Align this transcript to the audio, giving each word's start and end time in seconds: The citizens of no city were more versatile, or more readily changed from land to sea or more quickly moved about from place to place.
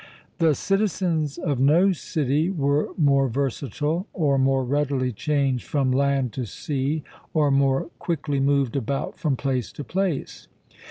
The 0.39 0.55
citizens 0.55 1.37
of 1.37 1.59
no 1.59 1.91
city 1.91 2.49
were 2.49 2.89
more 2.97 3.27
versatile, 3.27 4.07
or 4.13 4.39
more 4.39 4.65
readily 4.65 5.11
changed 5.11 5.67
from 5.67 5.91
land 5.91 6.33
to 6.33 6.45
sea 6.47 7.03
or 7.35 7.51
more 7.51 7.91
quickly 7.99 8.39
moved 8.39 8.75
about 8.75 9.19
from 9.19 9.35
place 9.37 9.71
to 9.73 9.83
place. 9.83 10.47